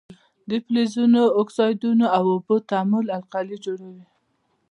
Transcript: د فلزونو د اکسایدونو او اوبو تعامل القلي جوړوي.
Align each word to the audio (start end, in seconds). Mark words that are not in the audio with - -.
د 0.49 0.51
فلزونو 0.65 1.21
د 1.29 1.33
اکسایدونو 1.41 2.05
او 2.15 2.23
اوبو 2.33 2.55
تعامل 2.69 3.05
القلي 3.17 3.57
جوړوي. 3.65 4.03